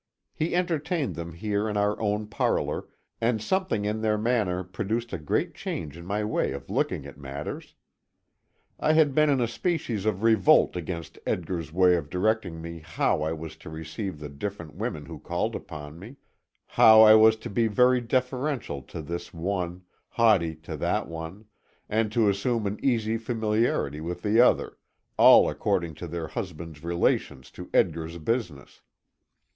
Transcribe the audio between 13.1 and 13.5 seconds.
I